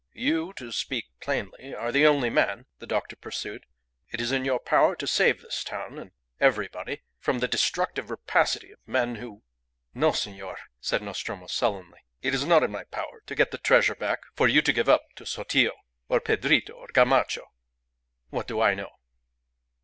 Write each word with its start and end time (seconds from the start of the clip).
"You, 0.13 0.51
to 0.53 0.71
speak 0.71 1.05
plainly, 1.19 1.75
are 1.75 1.91
the 1.91 2.07
only 2.07 2.31
man," 2.31 2.65
the 2.79 2.87
doctor 2.87 3.15
pursued. 3.15 3.67
"It 4.09 4.19
is 4.19 4.31
in 4.31 4.45
your 4.45 4.59
power 4.59 4.95
to 4.95 5.05
save 5.05 5.41
this 5.43 5.63
town 5.63 5.99
and... 5.99 6.09
everybody 6.39 7.03
from 7.19 7.37
the 7.37 7.47
destructive 7.47 8.09
rapacity 8.09 8.71
of 8.71 8.79
men 8.87 9.17
who" 9.17 9.43
"No, 10.01 10.11
senor," 10.11 10.57
said 10.79 11.03
Nostromo, 11.03 11.45
sullenly. 11.45 11.99
"It 12.23 12.33
is 12.33 12.43
not 12.45 12.63
in 12.63 12.71
my 12.71 12.85
power 12.85 13.21
to 13.27 13.35
get 13.35 13.51
the 13.51 13.59
treasure 13.59 13.93
back 13.93 14.21
for 14.33 14.47
you 14.47 14.63
to 14.63 14.73
give 14.73 14.89
up 14.89 15.03
to 15.17 15.23
Sotillo, 15.27 15.75
or 16.09 16.19
Pedrito, 16.19 16.73
or 16.73 16.87
Gamacho. 16.87 17.43
What 18.31 18.47
do 18.47 18.59
I 18.59 18.73
know?" 18.73 18.89